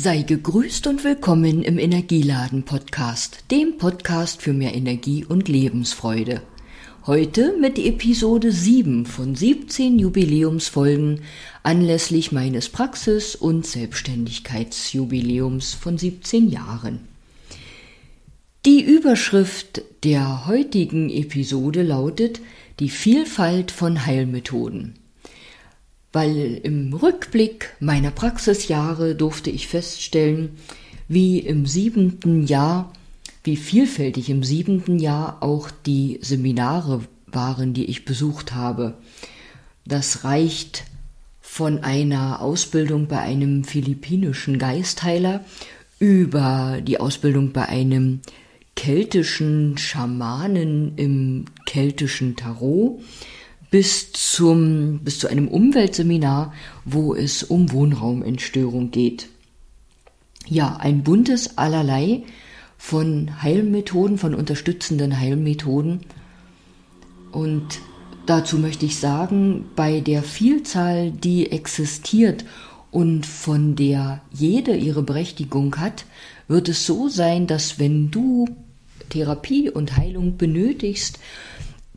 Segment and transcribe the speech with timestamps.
[0.00, 6.40] Sei gegrüßt und willkommen im Energieladen Podcast, dem Podcast für mehr Energie und Lebensfreude.
[7.04, 11.22] Heute mit Episode 7 von 17 Jubiläumsfolgen
[11.64, 17.00] anlässlich meines Praxis- und Selbstständigkeitsjubiläums von 17 Jahren.
[18.64, 22.40] Die Überschrift der heutigen Episode lautet
[22.78, 24.94] Die Vielfalt von Heilmethoden
[26.12, 30.50] weil im Rückblick meiner Praxisjahre durfte ich feststellen,
[31.06, 32.92] wie im siebenten Jahr,
[33.44, 38.94] wie vielfältig im siebenten Jahr auch die Seminare waren, die ich besucht habe.
[39.86, 40.84] Das reicht
[41.40, 45.44] von einer Ausbildung bei einem philippinischen Geistheiler
[45.98, 48.20] über die Ausbildung bei einem
[48.76, 53.00] keltischen Schamanen im keltischen Tarot
[53.70, 56.52] bis zum, bis zu einem Umweltseminar,
[56.84, 59.28] wo es um Wohnraumentstörung geht.
[60.46, 62.22] Ja, ein buntes allerlei
[62.78, 66.00] von Heilmethoden, von unterstützenden Heilmethoden.
[67.32, 67.80] Und
[68.24, 72.46] dazu möchte ich sagen, bei der Vielzahl, die existiert
[72.90, 76.06] und von der jede ihre Berechtigung hat,
[76.46, 78.48] wird es so sein, dass wenn du
[79.10, 81.18] Therapie und Heilung benötigst,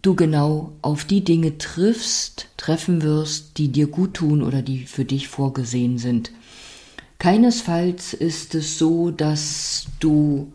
[0.01, 5.05] du genau auf die Dinge triffst, treffen wirst, die dir gut tun oder die für
[5.05, 6.31] dich vorgesehen sind.
[7.19, 10.51] Keinesfalls ist es so, dass du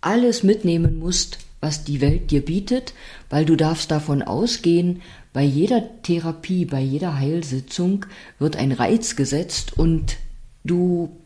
[0.00, 2.94] alles mitnehmen musst, was die Welt dir bietet,
[3.30, 8.06] weil du darfst davon ausgehen, bei jeder Therapie, bei jeder Heilsitzung
[8.38, 10.16] wird ein Reiz gesetzt und
[10.64, 11.16] du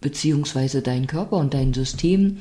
[0.00, 2.38] beziehungsweise dein Körper und dein System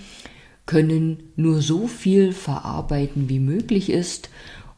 [0.67, 4.29] können nur so viel verarbeiten, wie möglich ist,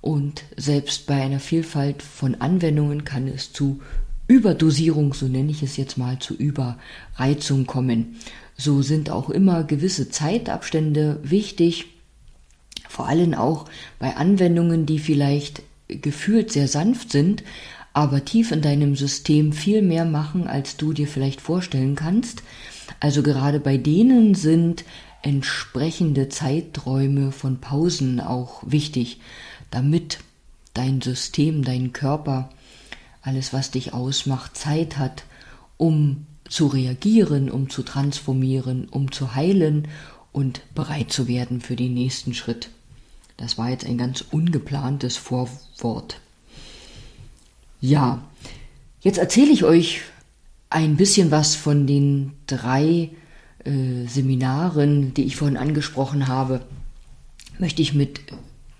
[0.02, 3.82] und selbst bei einer Vielfalt von Anwendungen kann es zu
[4.28, 8.16] Überdosierung, so nenne ich es jetzt mal, zu Überreizung kommen.
[8.56, 11.88] So sind auch immer gewisse Zeitabstände wichtig,
[12.88, 13.66] vor allem auch
[13.98, 17.44] bei Anwendungen, die vielleicht gefühlt sehr sanft sind,
[17.94, 22.44] aber tief in deinem System viel mehr machen, als du dir vielleicht vorstellen kannst.
[23.00, 24.86] Also gerade bei denen sind
[25.22, 29.20] entsprechende Zeiträume von Pausen auch wichtig,
[29.72, 30.20] damit
[30.74, 32.50] dein System, dein Körper,
[33.22, 35.24] alles, was dich ausmacht, Zeit hat,
[35.78, 39.88] um zu reagieren, um zu transformieren, um zu heilen
[40.32, 42.70] und bereit zu werden für den nächsten Schritt.
[43.38, 46.20] Das war jetzt ein ganz ungeplantes Vorwort.
[47.82, 48.24] Ja,
[49.02, 50.02] jetzt erzähle ich euch
[50.70, 53.12] ein bisschen was von den drei
[53.66, 56.62] äh, Seminaren, die ich vorhin angesprochen habe,
[57.58, 58.22] möchte ich mit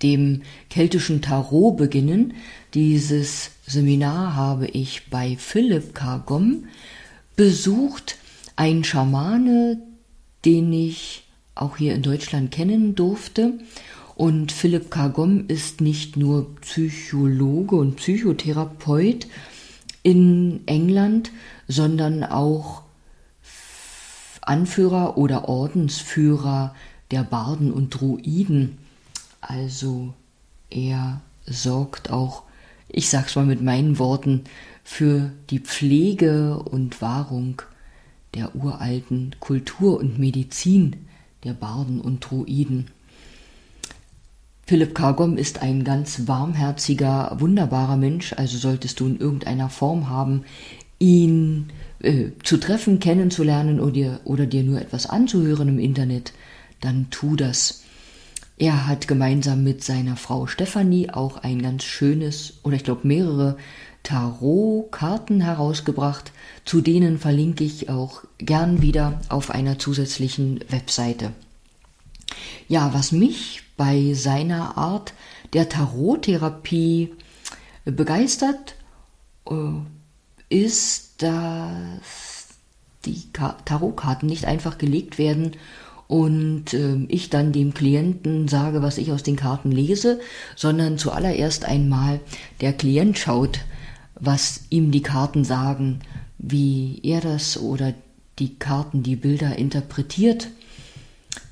[0.02, 2.34] dem keltischen Tarot beginnen.
[2.74, 6.64] Dieses Seminar habe ich bei Philipp Kargom
[7.36, 8.16] besucht,
[8.56, 9.78] ein Schamane,
[10.44, 11.24] den ich
[11.54, 13.58] auch hier in Deutschland kennen durfte.
[14.14, 19.26] Und Philipp Kargom ist nicht nur Psychologe und Psychotherapeut
[20.02, 21.30] in England,
[21.68, 22.82] sondern auch
[24.50, 26.74] Anführer oder Ordensführer
[27.12, 28.78] der Barden und Druiden.
[29.40, 30.12] Also
[30.70, 32.42] er sorgt auch,
[32.88, 34.42] ich sag's mal mit meinen Worten,
[34.82, 37.62] für die Pflege und Wahrung
[38.34, 41.06] der uralten Kultur und Medizin
[41.44, 42.88] der Barden und Druiden.
[44.66, 50.44] Philipp Kargom ist ein ganz warmherziger, wunderbarer Mensch, also solltest du in irgendeiner Form haben,
[50.98, 51.70] ihn
[52.02, 56.32] äh, zu treffen, kennenzulernen oder dir, oder dir nur etwas anzuhören im Internet,
[56.80, 57.82] dann tu das.
[58.58, 63.56] Er hat gemeinsam mit seiner Frau Stefanie auch ein ganz schönes, oder ich glaube mehrere
[64.02, 66.32] Tarotkarten herausgebracht,
[66.64, 71.32] zu denen verlinke ich auch gern wieder auf einer zusätzlichen Webseite.
[72.68, 75.14] Ja, was mich bei seiner Art
[75.52, 77.12] der Tarottherapie
[77.84, 78.74] begeistert,
[79.48, 79.54] äh,
[80.50, 82.48] ist, dass
[83.06, 85.52] die Tarotkarten nicht einfach gelegt werden
[86.06, 90.20] und äh, ich dann dem Klienten sage, was ich aus den Karten lese,
[90.56, 92.20] sondern zuallererst einmal
[92.60, 93.60] der Klient schaut,
[94.16, 96.00] was ihm die Karten sagen,
[96.36, 97.94] wie er das oder
[98.38, 100.48] die Karten, die Bilder interpretiert,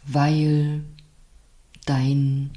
[0.07, 0.81] weil
[1.87, 2.51] dein,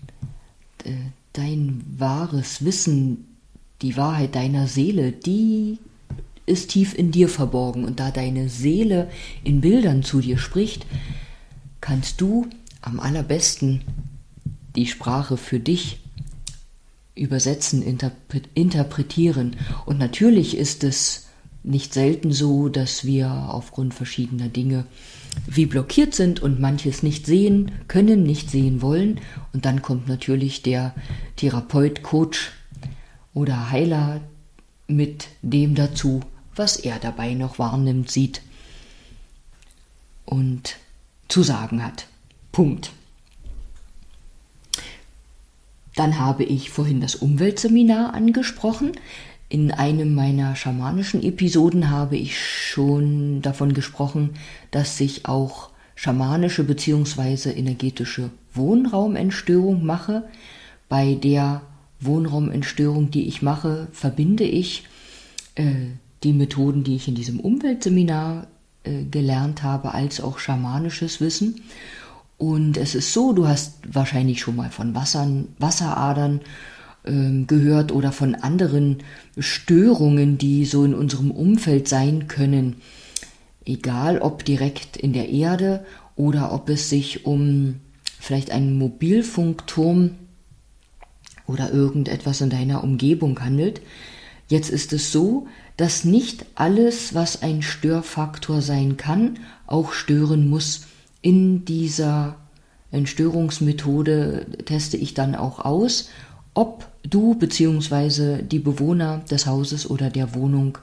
[0.83, 0.93] äh,
[1.33, 3.37] dein wahres Wissen,
[3.81, 5.77] die Wahrheit deiner Seele, die
[6.45, 9.09] ist tief in dir verborgen und da deine Seele
[9.43, 10.85] in Bildern zu dir spricht,
[11.79, 12.47] kannst du
[12.81, 13.81] am allerbesten
[14.75, 15.99] die Sprache für dich
[17.15, 17.83] übersetzen,
[18.53, 19.55] interpretieren.
[19.85, 21.27] Und natürlich ist es
[21.63, 24.85] nicht selten so, dass wir aufgrund verschiedener Dinge
[25.47, 29.19] wie blockiert sind und manches nicht sehen können, nicht sehen wollen.
[29.53, 30.95] Und dann kommt natürlich der
[31.35, 32.51] Therapeut, Coach
[33.33, 34.21] oder Heiler
[34.91, 36.21] mit dem dazu,
[36.55, 38.41] was er dabei noch wahrnimmt, sieht
[40.25, 40.77] und
[41.27, 42.07] zu sagen hat.
[42.51, 42.91] Punkt.
[45.95, 48.93] Dann habe ich vorhin das Umweltseminar angesprochen.
[49.49, 54.31] In einem meiner schamanischen Episoden habe ich schon davon gesprochen,
[54.71, 57.51] dass sich auch schamanische bzw.
[57.51, 60.23] energetische Wohnraumentstörung mache.
[60.87, 61.61] Bei der
[62.01, 64.85] Wohnraumentstörung, die ich mache, verbinde ich
[65.55, 65.71] äh,
[66.23, 68.47] die Methoden, die ich in diesem Umweltseminar
[68.83, 71.61] äh, gelernt habe, als auch schamanisches Wissen.
[72.37, 76.41] Und es ist so, du hast wahrscheinlich schon mal von Wassern, Wasseradern
[77.03, 78.97] äh, gehört oder von anderen
[79.37, 82.77] Störungen, die so in unserem Umfeld sein können.
[83.65, 87.75] Egal ob direkt in der Erde oder ob es sich um
[88.19, 90.11] vielleicht einen Mobilfunkturm
[91.51, 93.81] oder irgendetwas in deiner Umgebung handelt.
[94.47, 100.87] Jetzt ist es so, dass nicht alles, was ein Störfaktor sein kann, auch stören muss.
[101.21, 102.35] In dieser
[102.91, 106.09] Entstörungsmethode teste ich dann auch aus,
[106.53, 108.41] ob du bzw.
[108.41, 110.77] die Bewohner des Hauses oder der Wohnung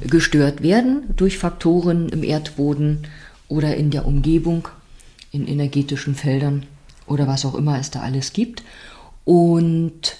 [0.00, 3.06] gestört werden durch Faktoren im Erdboden
[3.48, 4.68] oder in der Umgebung,
[5.30, 6.64] in energetischen Feldern
[7.06, 8.62] oder was auch immer es da alles gibt.
[9.24, 10.16] Und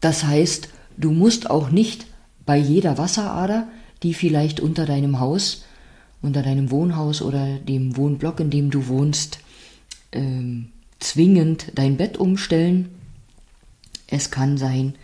[0.00, 2.06] das heißt, du musst auch nicht
[2.46, 3.68] bei jeder Wasserader,
[4.02, 5.64] die vielleicht unter deinem Haus
[6.22, 9.38] unter deinem Wohnhaus oder dem Wohnblock, in dem du wohnst,
[10.12, 12.90] ähm, zwingend dein Bett umstellen.
[14.06, 14.94] Es kann sein,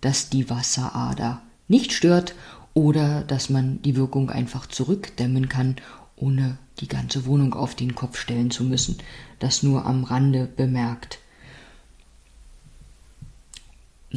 [0.00, 2.34] dass die Wasserader nicht stört
[2.72, 5.76] oder dass man die Wirkung einfach zurückdämmen kann,
[6.16, 8.98] ohne die ganze Wohnung auf den Kopf stellen zu müssen.
[9.38, 11.18] Das nur am Rande bemerkt.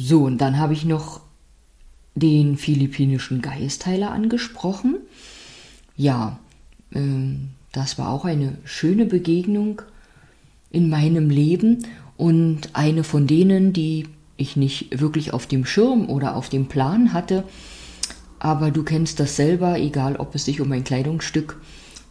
[0.00, 1.22] So, und dann habe ich noch
[2.14, 4.98] den philippinischen Geistheiler angesprochen.
[5.96, 6.38] Ja,
[6.94, 9.82] ähm, das war auch eine schöne Begegnung
[10.70, 11.84] in meinem Leben
[12.16, 14.06] und eine von denen, die
[14.36, 17.42] ich nicht wirklich auf dem Schirm oder auf dem Plan hatte.
[18.38, 21.60] Aber du kennst das selber, egal ob es sich um ein Kleidungsstück,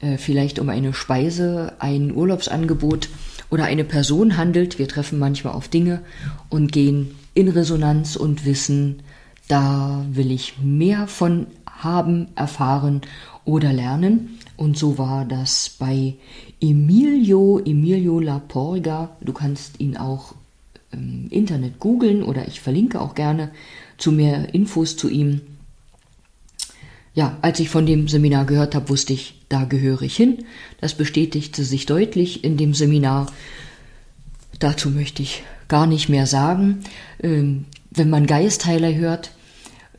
[0.02, 3.08] äh, vielleicht um eine Speise, ein Urlaubsangebot
[3.50, 4.78] oder eine Person handelt.
[4.78, 6.02] Wir treffen manchmal auf Dinge
[6.50, 9.04] und gehen in Resonanz und wissen,
[9.48, 13.02] da will ich mehr von haben, erfahren
[13.46, 14.40] oder lernen.
[14.58, 16.16] Und so war das bei
[16.60, 19.16] Emilio, Emilio Laporga.
[19.22, 20.34] Du kannst ihn auch
[20.92, 23.52] im Internet googeln oder ich verlinke auch gerne
[24.00, 25.42] zu mehr Infos zu ihm.
[27.14, 30.40] Ja, als ich von dem Seminar gehört habe, wusste ich, da gehöre ich hin.
[30.82, 33.28] Das bestätigte sich deutlich in dem Seminar.
[34.60, 36.84] Dazu möchte ich gar nicht mehr sagen.
[37.22, 39.32] Ähm, wenn man Geistheiler hört,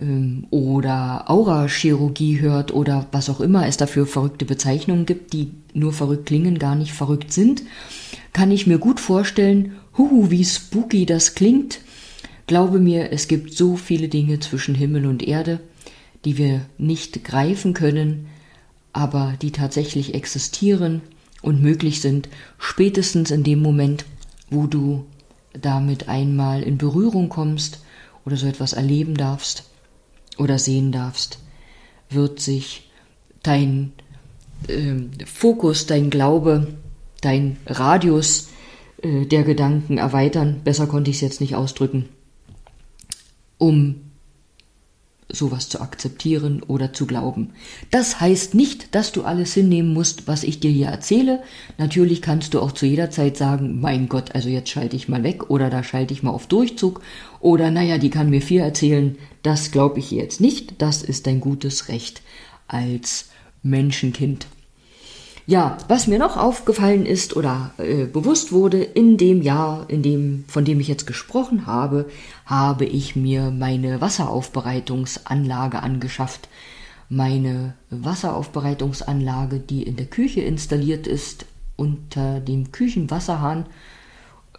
[0.00, 5.92] ähm, oder Aurachirurgie hört oder was auch immer es dafür verrückte Bezeichnungen gibt, die nur
[5.92, 7.62] verrückt klingen, gar nicht verrückt sind,
[8.32, 11.80] kann ich mir gut vorstellen, huhu, wie spooky das klingt.
[12.46, 15.60] Glaube mir, es gibt so viele Dinge zwischen Himmel und Erde,
[16.24, 18.26] die wir nicht greifen können,
[18.92, 21.02] aber die tatsächlich existieren
[21.42, 22.28] und möglich sind,
[22.58, 24.06] spätestens in dem Moment,
[24.50, 25.06] wo du
[25.52, 27.80] damit einmal in Berührung kommst
[28.24, 29.64] oder so etwas erleben darfst
[30.36, 31.38] oder sehen darfst,
[32.10, 32.90] wird sich
[33.42, 33.92] dein
[34.66, 34.94] äh,
[35.26, 36.74] Fokus, dein Glaube,
[37.20, 38.48] dein Radius
[39.02, 40.60] äh, der Gedanken erweitern.
[40.64, 42.08] Besser konnte ich es jetzt nicht ausdrücken,
[43.58, 44.07] um
[45.30, 47.50] sowas zu akzeptieren oder zu glauben.
[47.90, 51.42] Das heißt nicht, dass du alles hinnehmen musst, was ich dir hier erzähle.
[51.76, 55.22] Natürlich kannst du auch zu jeder Zeit sagen, mein Gott, also jetzt schalte ich mal
[55.22, 57.02] weg oder da schalte ich mal auf Durchzug
[57.40, 59.16] oder naja, die kann mir viel erzählen.
[59.42, 60.80] Das glaube ich jetzt nicht.
[60.80, 62.22] Das ist dein gutes Recht
[62.66, 63.28] als
[63.62, 64.46] Menschenkind.
[65.48, 70.44] Ja, was mir noch aufgefallen ist oder äh, bewusst wurde, in dem Jahr, in dem,
[70.46, 72.10] von dem ich jetzt gesprochen habe,
[72.44, 76.50] habe ich mir meine Wasseraufbereitungsanlage angeschafft.
[77.08, 83.64] Meine Wasseraufbereitungsanlage, die in der Küche installiert ist, unter dem Küchenwasserhahn,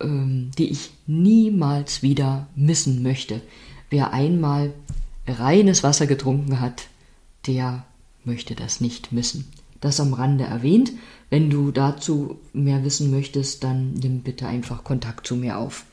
[0.01, 3.41] ähm, die ich niemals wieder missen möchte.
[3.91, 4.73] Wer einmal
[5.27, 6.87] reines Wasser getrunken hat,
[7.45, 7.85] der
[8.23, 9.45] möchte das nicht missen.
[9.81, 10.91] Das am Rande erwähnt.
[11.29, 15.85] Wenn du dazu mehr wissen möchtest, dann nimm bitte einfach Kontakt zu mir auf.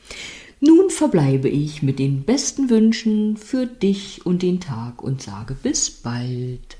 [0.59, 5.91] Nun verbleibe ich mit den besten Wünschen für dich und den Tag und sage bis
[5.91, 6.76] bald.